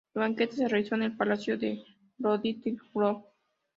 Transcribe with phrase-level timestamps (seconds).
[0.15, 1.83] El banquete se realizó en el palacio de
[2.17, 3.21] Drottningholm.